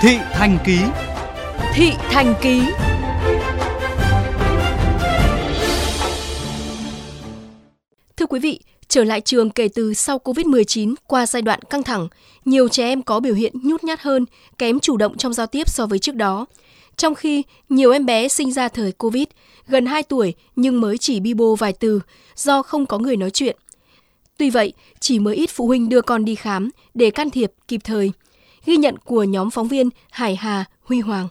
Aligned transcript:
Thị 0.00 0.16
Thành 0.32 0.58
Ký 0.64 0.78
Thị 1.74 1.90
Thành 1.98 2.34
Ký 2.42 2.60
Thưa 8.16 8.26
quý 8.26 8.40
vị, 8.40 8.60
trở 8.88 9.04
lại 9.04 9.20
trường 9.20 9.50
kể 9.50 9.68
từ 9.74 9.94
sau 9.94 10.18
Covid-19 10.24 10.94
qua 11.06 11.26
giai 11.26 11.42
đoạn 11.42 11.62
căng 11.62 11.82
thẳng, 11.82 12.08
nhiều 12.44 12.68
trẻ 12.68 12.84
em 12.84 13.02
có 13.02 13.20
biểu 13.20 13.34
hiện 13.34 13.52
nhút 13.62 13.84
nhát 13.84 14.00
hơn, 14.00 14.26
kém 14.58 14.80
chủ 14.80 14.96
động 14.96 15.16
trong 15.16 15.32
giao 15.32 15.46
tiếp 15.46 15.68
so 15.68 15.86
với 15.86 15.98
trước 15.98 16.14
đó. 16.14 16.46
Trong 16.96 17.14
khi 17.14 17.42
nhiều 17.68 17.92
em 17.92 18.06
bé 18.06 18.28
sinh 18.28 18.52
ra 18.52 18.68
thời 18.68 18.92
Covid, 18.92 19.24
gần 19.66 19.86
2 19.86 20.02
tuổi 20.02 20.34
nhưng 20.56 20.80
mới 20.80 20.98
chỉ 20.98 21.20
bi 21.20 21.34
bô 21.34 21.54
vài 21.54 21.72
từ 21.72 22.00
do 22.36 22.62
không 22.62 22.86
có 22.86 22.98
người 22.98 23.16
nói 23.16 23.30
chuyện. 23.30 23.56
Tuy 24.36 24.50
vậy, 24.50 24.72
chỉ 25.00 25.18
mới 25.18 25.36
ít 25.36 25.50
phụ 25.50 25.66
huynh 25.66 25.88
đưa 25.88 26.02
con 26.02 26.24
đi 26.24 26.34
khám 26.34 26.70
để 26.94 27.10
can 27.10 27.30
thiệp 27.30 27.52
kịp 27.68 27.80
thời. 27.84 28.12
Ghi 28.68 28.76
nhận 28.76 28.98
của 28.98 29.24
nhóm 29.24 29.50
phóng 29.50 29.68
viên 29.68 29.88
Hải 30.10 30.36
Hà, 30.36 30.64
Huy 30.82 31.00
Hoàng. 31.00 31.28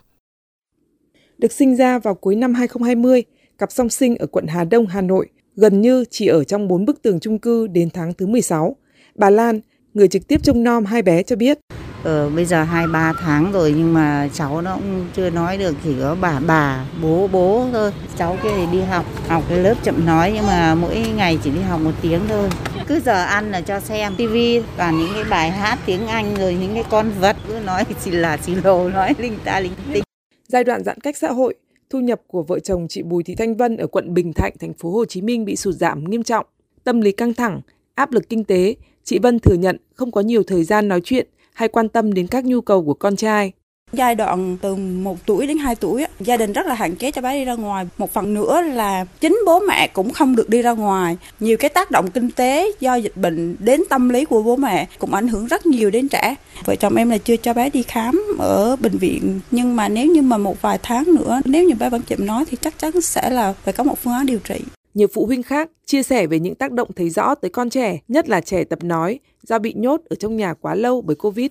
Được 1.37 1.51
sinh 1.51 1.75
ra 1.75 1.99
vào 1.99 2.15
cuối 2.15 2.35
năm 2.35 2.53
2020, 2.53 3.23
cặp 3.57 3.71
song 3.71 3.89
sinh 3.89 4.15
ở 4.15 4.27
quận 4.27 4.47
Hà 4.47 4.63
Đông, 4.63 4.87
Hà 4.87 5.01
Nội 5.01 5.29
gần 5.55 5.81
như 5.81 6.05
chỉ 6.09 6.27
ở 6.27 6.43
trong 6.43 6.67
bốn 6.67 6.85
bức 6.85 7.01
tường 7.01 7.19
chung 7.19 7.39
cư 7.39 7.67
đến 7.67 7.89
tháng 7.89 8.13
thứ 8.13 8.27
16. 8.27 8.75
Bà 9.15 9.29
Lan, 9.29 9.59
người 9.93 10.07
trực 10.07 10.27
tiếp 10.27 10.43
trông 10.43 10.63
nom 10.63 10.85
hai 10.85 11.01
bé 11.01 11.23
cho 11.23 11.35
biết. 11.35 11.59
Ờ, 12.03 12.29
bây 12.29 12.45
giờ 12.45 12.63
2-3 12.63 13.13
tháng 13.13 13.51
rồi 13.51 13.73
nhưng 13.77 13.93
mà 13.93 14.29
cháu 14.33 14.61
nó 14.61 14.75
cũng 14.75 15.05
chưa 15.15 15.29
nói 15.29 15.57
được 15.57 15.75
chỉ 15.83 15.95
có 16.01 16.17
bà 16.21 16.39
bà, 16.47 16.85
bố 17.01 17.27
bố 17.27 17.67
thôi. 17.73 17.91
Cháu 18.17 18.37
kia 18.43 18.49
thì 18.55 18.65
đi 18.71 18.81
học, 18.81 19.05
học 19.27 19.43
cái 19.49 19.57
lớp 19.59 19.75
chậm 19.83 20.05
nói 20.05 20.31
nhưng 20.35 20.47
mà 20.47 20.75
mỗi 20.75 21.05
ngày 21.15 21.39
chỉ 21.43 21.51
đi 21.51 21.61
học 21.61 21.81
một 21.81 21.93
tiếng 22.01 22.21
thôi. 22.27 22.49
Cứ 22.87 22.99
giờ 22.99 23.23
ăn 23.23 23.51
là 23.51 23.61
cho 23.61 23.79
xem 23.79 24.13
tivi 24.17 24.61
toàn 24.77 24.97
những 24.97 25.09
cái 25.13 25.23
bài 25.29 25.51
hát 25.51 25.79
tiếng 25.85 26.07
Anh 26.07 26.35
rồi 26.35 26.53
những 26.61 26.73
cái 26.73 26.83
con 26.89 27.11
vật 27.19 27.35
cứ 27.47 27.59
nói 27.65 27.83
chỉ 28.03 28.11
là 28.11 28.37
xì 28.37 28.55
lồ 28.55 28.89
nói 28.89 29.15
linh 29.17 29.37
ta 29.45 29.59
linh 29.59 29.71
tinh. 29.93 30.03
Giai 30.47 30.63
đoạn 30.63 30.83
giãn 30.83 30.99
cách 30.99 31.17
xã 31.17 31.31
hội, 31.31 31.55
thu 31.89 31.99
nhập 31.99 32.21
của 32.27 32.43
vợ 32.43 32.59
chồng 32.59 32.87
chị 32.89 33.03
Bùi 33.03 33.23
Thị 33.23 33.35
Thanh 33.35 33.57
Vân 33.57 33.77
ở 33.77 33.87
quận 33.87 34.13
Bình 34.13 34.33
Thạnh, 34.33 34.53
thành 34.59 34.73
phố 34.73 34.91
Hồ 34.91 35.05
Chí 35.05 35.21
Minh 35.21 35.45
bị 35.45 35.55
sụt 35.55 35.75
giảm 35.75 36.03
nghiêm 36.03 36.23
trọng. 36.23 36.45
Tâm 36.83 37.01
lý 37.01 37.11
căng 37.11 37.33
thẳng, 37.33 37.61
áp 37.95 38.11
lực 38.11 38.29
kinh 38.29 38.43
tế, 38.43 38.75
chị 39.03 39.19
Vân 39.19 39.39
thừa 39.39 39.55
nhận 39.55 39.77
không 39.95 40.11
có 40.11 40.21
nhiều 40.21 40.43
thời 40.43 40.63
gian 40.63 40.87
nói 40.87 41.01
chuyện 41.03 41.27
hay 41.53 41.67
quan 41.67 41.89
tâm 41.89 42.13
đến 42.13 42.27
các 42.27 42.45
nhu 42.45 42.61
cầu 42.61 42.83
của 42.83 42.93
con 42.93 43.15
trai. 43.15 43.51
Giai 43.93 44.15
đoạn 44.15 44.57
từ 44.61 44.75
1 44.75 45.25
tuổi 45.25 45.47
đến 45.47 45.57
2 45.57 45.75
tuổi, 45.75 46.05
gia 46.19 46.37
đình 46.37 46.53
rất 46.53 46.65
là 46.65 46.75
hạn 46.75 46.95
chế 46.95 47.11
cho 47.11 47.21
bé 47.21 47.39
đi 47.39 47.45
ra 47.45 47.53
ngoài. 47.53 47.85
Một 47.97 48.13
phần 48.13 48.33
nữa 48.33 48.61
là 48.61 49.05
chính 49.19 49.39
bố 49.45 49.59
mẹ 49.59 49.87
cũng 49.87 50.13
không 50.13 50.35
được 50.35 50.49
đi 50.49 50.61
ra 50.61 50.71
ngoài. 50.71 51.17
Nhiều 51.39 51.57
cái 51.57 51.69
tác 51.69 51.91
động 51.91 52.11
kinh 52.11 52.31
tế 52.31 52.71
do 52.79 52.95
dịch 52.95 53.17
bệnh 53.17 53.55
đến 53.59 53.81
tâm 53.89 54.09
lý 54.09 54.25
của 54.25 54.43
bố 54.43 54.55
mẹ 54.55 54.87
cũng 54.99 55.13
ảnh 55.13 55.27
hưởng 55.27 55.47
rất 55.47 55.65
nhiều 55.65 55.89
đến 55.89 56.07
trẻ. 56.07 56.35
Vợ 56.65 56.75
chồng 56.75 56.95
em 56.95 57.09
là 57.09 57.17
chưa 57.17 57.35
cho 57.37 57.53
bé 57.53 57.69
đi 57.69 57.83
khám 57.83 58.23
ở 58.39 58.75
bệnh 58.75 58.97
viện. 58.97 59.39
Nhưng 59.51 59.75
mà 59.75 59.89
nếu 59.89 60.05
như 60.05 60.21
mà 60.21 60.37
một 60.37 60.61
vài 60.61 60.79
tháng 60.83 61.03
nữa, 61.15 61.41
nếu 61.45 61.63
như 61.63 61.75
bé 61.75 61.89
vẫn 61.89 62.01
chậm 62.07 62.25
nói 62.25 62.45
thì 62.47 62.57
chắc 62.61 62.79
chắn 62.79 63.01
sẽ 63.01 63.29
là 63.29 63.53
phải 63.53 63.73
có 63.73 63.83
một 63.83 63.99
phương 63.99 64.13
án 64.13 64.25
điều 64.25 64.39
trị. 64.39 64.61
Nhiều 64.93 65.07
phụ 65.13 65.25
huynh 65.25 65.43
khác 65.43 65.69
chia 65.85 66.03
sẻ 66.03 66.27
về 66.27 66.39
những 66.39 66.55
tác 66.55 66.71
động 66.71 66.89
thấy 66.95 67.09
rõ 67.09 67.35
tới 67.35 67.49
con 67.49 67.69
trẻ, 67.69 67.97
nhất 68.07 68.29
là 68.29 68.41
trẻ 68.41 68.63
tập 68.63 68.79
nói 68.83 69.19
do 69.47 69.59
bị 69.59 69.73
nhốt 69.73 70.01
ở 70.09 70.15
trong 70.19 70.37
nhà 70.37 70.53
quá 70.53 70.75
lâu 70.75 71.01
bởi 71.01 71.15
Covid. 71.15 71.47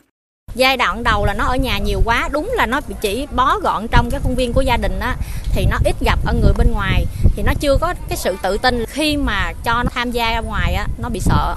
Giai 0.56 0.76
đoạn 0.76 1.02
đầu 1.02 1.24
là 1.24 1.34
nó 1.34 1.44
ở 1.44 1.56
nhà 1.56 1.78
nhiều 1.78 2.02
quá, 2.04 2.28
đúng 2.32 2.52
là 2.54 2.66
nó 2.66 2.80
chỉ 3.00 3.26
bó 3.36 3.58
gọn 3.58 3.88
trong 3.88 4.10
cái 4.10 4.20
khuôn 4.20 4.34
viên 4.34 4.52
của 4.52 4.60
gia 4.60 4.76
đình 4.76 4.98
á 5.00 5.16
thì 5.52 5.66
nó 5.70 5.76
ít 5.84 5.96
gặp 6.04 6.18
ở 6.26 6.34
người 6.42 6.52
bên 6.58 6.66
ngoài 6.72 7.04
thì 7.36 7.42
nó 7.42 7.52
chưa 7.60 7.76
có 7.80 7.94
cái 8.08 8.16
sự 8.16 8.36
tự 8.42 8.58
tin 8.58 8.84
khi 8.88 9.16
mà 9.16 9.52
cho 9.64 9.82
nó 9.82 9.90
tham 9.94 10.10
gia 10.10 10.30
ra 10.30 10.40
ngoài 10.40 10.74
á 10.74 10.86
nó 11.02 11.08
bị 11.08 11.20
sợ 11.20 11.56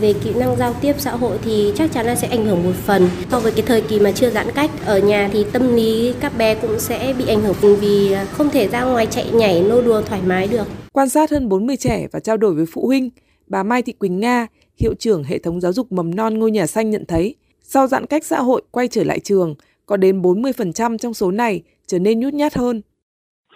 về 0.00 0.14
kỹ 0.24 0.30
năng 0.34 0.56
giao 0.56 0.74
tiếp 0.80 0.96
xã 0.98 1.10
hội 1.10 1.38
thì 1.44 1.72
chắc 1.76 1.92
chắn 1.92 2.06
là 2.06 2.14
sẽ 2.14 2.28
ảnh 2.28 2.46
hưởng 2.46 2.64
một 2.64 2.72
phần 2.84 3.08
so 3.30 3.38
với 3.38 3.52
cái 3.52 3.62
thời 3.66 3.80
kỳ 3.80 4.00
mà 4.00 4.12
chưa 4.12 4.30
giãn 4.30 4.46
cách 4.54 4.70
ở 4.84 4.98
nhà 4.98 5.30
thì 5.32 5.44
tâm 5.52 5.76
lý 5.76 6.14
các 6.20 6.38
bé 6.38 6.54
cũng 6.54 6.80
sẽ 6.80 7.14
bị 7.18 7.26
ảnh 7.28 7.42
hưởng 7.42 7.76
vì 7.80 8.14
không 8.32 8.50
thể 8.50 8.68
ra 8.68 8.84
ngoài 8.84 9.06
chạy 9.06 9.30
nhảy 9.30 9.62
nô 9.62 9.82
đùa 9.82 10.02
thoải 10.02 10.20
mái 10.26 10.48
được. 10.48 10.66
Quan 10.92 11.08
sát 11.08 11.30
hơn 11.30 11.48
40 11.48 11.76
trẻ 11.76 12.06
và 12.12 12.20
trao 12.20 12.36
đổi 12.36 12.54
với 12.54 12.64
phụ 12.72 12.86
huynh, 12.86 13.10
bà 13.46 13.62
Mai 13.62 13.82
Thị 13.82 13.92
Quỳnh 13.92 14.20
Nga, 14.20 14.46
hiệu 14.76 14.94
trưởng 14.98 15.24
hệ 15.24 15.38
thống 15.38 15.60
giáo 15.60 15.72
dục 15.72 15.92
mầm 15.92 16.14
non 16.14 16.38
ngôi 16.38 16.50
nhà 16.50 16.66
xanh 16.66 16.90
nhận 16.90 17.04
thấy, 17.06 17.36
sau 17.66 17.86
giãn 17.86 18.06
cách 18.06 18.24
xã 18.24 18.40
hội 18.40 18.62
quay 18.70 18.88
trở 18.88 19.04
lại 19.04 19.20
trường, 19.20 19.54
có 19.86 19.96
đến 19.96 20.22
40% 20.22 20.98
trong 20.98 21.14
số 21.14 21.30
này 21.30 21.62
trở 21.86 21.98
nên 21.98 22.20
nhút 22.20 22.34
nhát 22.34 22.54
hơn. 22.54 22.80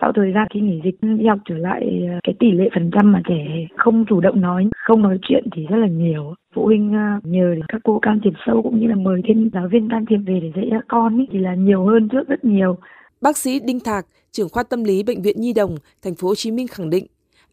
Sau 0.01 0.13
thời 0.17 0.33
gian 0.35 0.47
khi 0.55 0.61
nghỉ 0.61 0.81
dịch 0.85 0.95
đi 1.01 1.27
học 1.27 1.39
trở 1.49 1.55
lại 1.57 1.81
cái 2.23 2.35
tỷ 2.39 2.51
lệ 2.51 2.65
phần 2.75 2.91
trăm 2.95 3.13
mà 3.13 3.23
trẻ 3.29 3.67
không 3.77 4.05
chủ 4.09 4.21
động 4.21 4.41
nói 4.41 4.69
không 4.87 5.03
nói 5.03 5.19
chuyện 5.29 5.45
thì 5.57 5.67
rất 5.71 5.77
là 5.77 5.89
nhiều. 5.89 6.35
Phụ 6.55 6.65
huynh 6.65 6.95
à, 6.95 7.21
nhờ 7.25 7.55
các 7.69 7.81
cô 7.85 7.99
can 8.03 8.21
thiệp 8.25 8.33
sâu 8.47 8.63
cũng 8.63 8.81
như 8.81 8.87
là 8.87 8.95
mời 8.95 9.21
thêm 9.29 9.51
giáo 9.53 9.69
viên 9.73 9.89
can 9.91 10.05
thiệp 10.11 10.19
về 10.27 10.41
để 10.43 10.53
dạy 10.57 10.69
các 10.71 10.85
con 10.89 11.19
ý, 11.19 11.27
thì 11.33 11.39
là 11.39 11.55
nhiều 11.55 11.85
hơn 11.85 12.09
trước 12.13 12.29
rất 12.29 12.45
nhiều. 12.45 12.77
Bác 13.21 13.37
sĩ 13.37 13.61
Đinh 13.61 13.81
Thạc 13.81 14.07
trưởng 14.33 14.49
khoa 14.49 14.63
tâm 14.63 14.85
lý 14.85 15.03
bệnh 15.03 15.23
viện 15.23 15.41
Nhi 15.41 15.53
đồng 15.53 15.77
thành 16.03 16.15
phố 16.15 16.29
Hồ 16.29 16.35
Chí 16.35 16.51
Minh 16.51 16.67
khẳng 16.69 16.91
định 16.91 17.07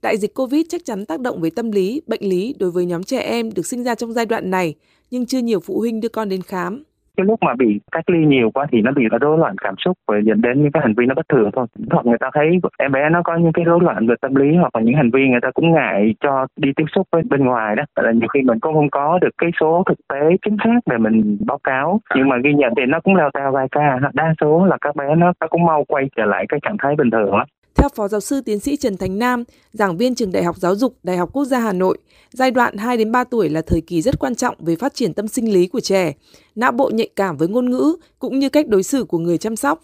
đại 0.04 0.18
dịch 0.18 0.34
Covid 0.36 0.66
chắc 0.70 0.82
chắn 0.86 1.06
tác 1.06 1.20
động 1.20 1.42
về 1.42 1.50
tâm 1.56 1.72
lý, 1.72 2.02
bệnh 2.08 2.24
lý 2.24 2.56
đối 2.60 2.72
với 2.72 2.86
nhóm 2.86 3.04
trẻ 3.04 3.20
em 3.20 3.50
được 3.56 3.66
sinh 3.66 3.84
ra 3.84 3.96
trong 3.96 4.14
giai 4.14 4.26
đoạn 4.26 4.50
này, 4.52 4.76
nhưng 5.12 5.26
chưa 5.26 5.40
nhiều 5.40 5.60
phụ 5.60 5.80
huynh 5.80 6.02
đưa 6.02 6.10
con 6.10 6.30
đến 6.30 6.42
khám. 6.42 6.84
Cái 7.18 7.26
lúc 7.26 7.40
mà 7.46 7.54
bị 7.54 7.80
cách 7.92 8.10
ly 8.10 8.26
nhiều 8.28 8.52
quá 8.54 8.68
thì 8.72 8.82
nó 8.82 8.92
bị 8.92 9.04
rối 9.22 9.38
loạn 9.38 9.56
cảm 9.58 9.76
xúc 9.86 9.98
và 10.08 10.18
dẫn 10.26 10.42
đến 10.42 10.64
những 10.64 10.72
cái 10.72 10.82
hành 10.84 10.94
vi 10.98 11.06
nó 11.06 11.16
bất 11.16 11.30
thường 11.30 11.50
thôi. 11.54 11.68
Hoặc 11.92 12.06
người 12.06 12.18
ta 12.20 12.30
thấy 12.34 12.48
em 12.78 12.92
bé 12.92 13.10
nó 13.10 13.22
có 13.24 13.38
những 13.38 13.54
cái 13.54 13.66
rối 13.66 13.80
loạn 13.82 14.08
về 14.08 14.16
tâm 14.22 14.36
lý 14.36 14.56
hoặc 14.56 14.76
là 14.76 14.82
những 14.82 14.96
hành 14.96 15.12
vi 15.14 15.28
người 15.28 15.40
ta 15.42 15.52
cũng 15.54 15.72
ngại 15.72 16.16
cho 16.20 16.48
đi 16.56 16.70
tiếp 16.76 16.84
xúc 16.96 17.08
với 17.12 17.24
bên 17.30 17.46
ngoài 17.46 17.76
đó. 17.76 17.84
Là 17.96 18.12
nhiều 18.12 18.28
khi 18.34 18.42
mình 18.42 18.60
cũng 18.60 18.74
không 18.74 18.90
có 18.90 19.20
được 19.22 19.30
cái 19.38 19.50
số 19.60 19.84
thực 19.88 20.00
tế 20.14 20.38
chính 20.46 20.58
xác 20.64 20.80
để 20.86 20.98
mình 20.98 21.38
báo 21.46 21.60
cáo. 21.64 22.02
Nhưng 22.16 22.30
mà 22.30 22.38
ghi 22.44 22.54
nhận 22.54 22.74
thì 22.78 22.84
nó 22.88 23.00
cũng 23.00 23.16
leo 23.16 23.30
teo 23.34 23.52
vài 23.52 23.68
ca. 23.72 24.00
Đa 24.14 24.34
số 24.42 24.66
là 24.66 24.78
các 24.82 24.96
bé 24.96 25.16
nó, 25.16 25.34
nó 25.42 25.48
cũng 25.48 25.66
mau 25.66 25.84
quay 25.88 26.10
trở 26.16 26.26
lại 26.26 26.46
cái 26.50 26.60
trạng 26.64 26.78
thái 26.80 26.96
bình 26.96 27.12
thường 27.12 27.36
lắm 27.36 27.48
theo 27.75 27.90
Phó 27.96 28.08
Giáo 28.08 28.22
sư 28.22 28.41
Tiến 28.41 28.59
sĩ 28.59 28.78
Trần 28.78 28.97
Thành 28.97 29.19
Nam, 29.19 29.44
giảng 29.74 29.97
viên 29.97 30.16
trường 30.16 30.31
Đại 30.31 30.44
học 30.44 30.58
Giáo 30.58 30.75
dục 30.75 30.97
Đại 31.03 31.18
học 31.18 31.30
Quốc 31.34 31.46
gia 31.46 31.59
Hà 31.59 31.74
Nội, 31.74 31.97
giai 32.31 32.52
đoạn 32.52 32.78
2 32.78 32.97
đến 32.97 33.12
3 33.12 33.24
tuổi 33.24 33.50
là 33.50 33.62
thời 33.62 33.81
kỳ 33.81 34.02
rất 34.02 34.19
quan 34.19 34.36
trọng 34.36 34.56
về 34.59 34.75
phát 34.75 34.94
triển 34.94 35.13
tâm 35.13 35.28
sinh 35.28 35.53
lý 35.53 35.68
của 35.68 35.80
trẻ, 35.80 36.14
não 36.56 36.72
bộ 36.72 36.91
nhạy 36.94 37.09
cảm 37.16 37.38
với 37.38 37.47
ngôn 37.47 37.69
ngữ 37.69 37.96
cũng 38.19 38.40
như 38.40 38.50
cách 38.50 38.68
đối 38.68 38.84
xử 38.84 39.03
của 39.03 39.18
người 39.18 39.38
chăm 39.38 39.56
sóc. 39.56 39.81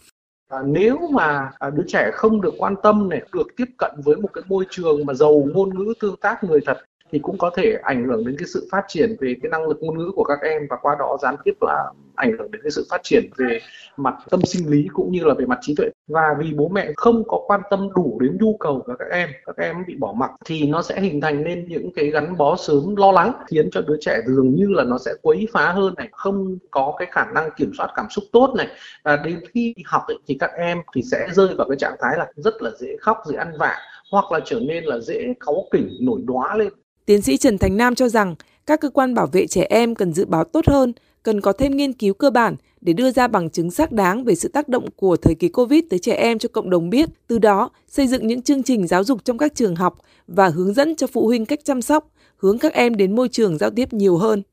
À, 0.49 0.59
nếu 0.65 0.97
mà 1.11 1.51
à, 1.59 1.69
đứa 1.69 1.83
trẻ 1.87 2.09
không 2.13 2.41
được 2.41 2.53
quan 2.57 2.75
tâm 2.83 3.09
này, 3.09 3.21
được 3.33 3.47
tiếp 3.57 3.67
cận 3.77 3.91
với 4.03 4.15
một 4.15 4.29
cái 4.33 4.43
môi 4.47 4.65
trường 4.69 5.05
mà 5.05 5.13
giàu 5.13 5.47
ngôn 5.53 5.69
ngữ 5.69 5.93
tương 5.99 6.15
tác 6.15 6.43
người 6.43 6.59
thật 6.65 6.77
thì 7.11 7.19
cũng 7.19 7.37
có 7.37 7.51
thể 7.55 7.77
ảnh 7.83 8.05
hưởng 8.07 8.25
đến 8.25 8.35
cái 8.39 8.47
sự 8.53 8.67
phát 8.71 8.85
triển 8.87 9.15
về 9.19 9.35
cái 9.43 9.49
năng 9.49 9.67
lực 9.67 9.77
ngôn 9.81 9.97
ngữ 9.97 10.11
của 10.15 10.23
các 10.23 10.39
em 10.41 10.61
và 10.69 10.77
qua 10.81 10.95
đó 10.99 11.17
gián 11.21 11.35
tiếp 11.43 11.53
là 11.61 11.91
ảnh 12.15 12.31
hưởng 12.37 12.51
đến 12.51 12.61
cái 12.63 12.71
sự 12.71 12.85
phát 12.89 13.01
triển 13.03 13.23
về 13.37 13.59
mặt 13.97 14.15
tâm 14.29 14.41
sinh 14.41 14.69
lý 14.69 14.87
cũng 14.93 15.11
như 15.11 15.23
là 15.23 15.33
về 15.33 15.45
mặt 15.45 15.59
trí 15.61 15.75
tuệ. 15.75 15.89
Và 16.07 16.35
vì 16.39 16.53
bố 16.53 16.67
mẹ 16.67 16.91
không 16.95 17.23
có 17.27 17.43
quan 17.47 17.61
tâm 17.69 17.89
đủ 17.95 18.17
đến 18.21 18.37
nhu 18.41 18.57
cầu 18.57 18.83
của 18.85 18.93
các 18.99 19.07
em 19.11 19.29
các 19.45 19.57
em 19.57 19.75
bị 19.87 19.95
bỏ 19.95 20.13
mặc 20.17 20.31
thì 20.45 20.67
nó 20.67 20.81
sẽ 20.81 21.01
hình 21.01 21.21
thành 21.21 21.43
nên 21.43 21.67
những 21.67 21.91
cái 21.95 22.09
gắn 22.09 22.37
bó 22.37 22.55
sớm 22.55 22.95
lo 22.95 23.11
lắng 23.11 23.33
khiến 23.47 23.69
cho 23.71 23.81
đứa 23.81 23.97
trẻ 24.01 24.19
dường 24.27 24.55
như 24.55 24.65
là 24.69 24.83
nó 24.83 24.97
sẽ 24.97 25.11
quấy 25.21 25.47
phá 25.53 25.71
hơn 25.71 25.93
này 25.97 26.09
không 26.11 26.57
có 26.71 26.95
cái 26.97 27.07
khả 27.11 27.25
năng 27.25 27.49
kiểm 27.57 27.71
soát 27.77 27.89
cảm 27.95 28.05
xúc 28.09 28.23
tốt 28.31 28.53
này. 28.57 28.67
Và 29.03 29.15
đến 29.25 29.39
khi 29.53 29.73
học 29.85 30.01
ấy, 30.07 30.17
thì 30.27 30.37
các 30.39 30.51
em 30.57 30.77
thì 30.95 31.01
sẽ 31.11 31.27
rơi 31.31 31.47
vào 31.57 31.67
cái 31.69 31.77
trạng 31.77 31.95
thái 32.01 32.17
là 32.17 32.27
rất 32.35 32.61
là 32.61 32.69
dễ 32.79 32.97
khóc 33.01 33.17
dễ 33.25 33.37
ăn 33.37 33.53
vạ 33.59 33.77
hoặc 34.11 34.31
là 34.31 34.39
trở 34.45 34.59
nên 34.59 34.83
là 34.83 34.99
dễ 34.99 35.33
cáu 35.45 35.67
kỉnh 35.71 35.89
nổi 36.01 36.21
đóa 36.25 36.55
lên. 36.55 36.73
Tiến 37.05 37.21
sĩ 37.21 37.37
Trần 37.37 37.57
Thành 37.57 37.77
Nam 37.77 37.95
cho 37.95 38.09
rằng 38.09 38.35
các 38.65 38.81
cơ 38.81 38.89
quan 38.89 39.13
bảo 39.13 39.27
vệ 39.27 39.47
trẻ 39.47 39.65
em 39.69 39.95
cần 39.95 40.13
dự 40.13 40.25
báo 40.25 40.43
tốt 40.43 40.67
hơn, 40.67 40.93
cần 41.23 41.41
có 41.41 41.51
thêm 41.51 41.77
nghiên 41.77 41.93
cứu 41.93 42.13
cơ 42.13 42.29
bản 42.29 42.55
để 42.81 42.93
đưa 42.93 43.11
ra 43.11 43.27
bằng 43.27 43.49
chứng 43.49 43.71
xác 43.71 43.91
đáng 43.91 44.23
về 44.23 44.35
sự 44.35 44.49
tác 44.49 44.69
động 44.69 44.85
của 44.95 45.15
thời 45.15 45.35
kỳ 45.35 45.49
Covid 45.49 45.83
tới 45.89 45.99
trẻ 45.99 46.13
em 46.13 46.39
cho 46.39 46.49
cộng 46.49 46.69
đồng 46.69 46.89
biết, 46.89 47.09
từ 47.27 47.39
đó 47.39 47.69
xây 47.87 48.07
dựng 48.07 48.27
những 48.27 48.41
chương 48.41 48.63
trình 48.63 48.87
giáo 48.87 49.03
dục 49.03 49.25
trong 49.25 49.37
các 49.37 49.55
trường 49.55 49.75
học 49.75 49.97
và 50.27 50.47
hướng 50.47 50.73
dẫn 50.73 50.95
cho 50.95 51.07
phụ 51.07 51.27
huynh 51.27 51.45
cách 51.45 51.59
chăm 51.63 51.81
sóc, 51.81 52.11
hướng 52.37 52.57
các 52.57 52.73
em 52.73 52.95
đến 52.95 53.15
môi 53.15 53.29
trường 53.29 53.57
giao 53.57 53.69
tiếp 53.69 53.93
nhiều 53.93 54.17
hơn. 54.17 54.43